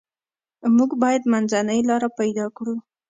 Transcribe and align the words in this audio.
موږ 0.75 0.91
باید 1.03 1.23
منځنۍ 1.31 1.79
لار 1.89 2.03
پیدا 2.19 2.45
کړو. 2.57 2.75